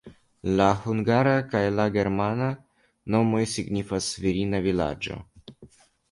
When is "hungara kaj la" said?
0.83-1.83